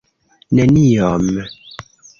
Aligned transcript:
neniom 0.59 1.27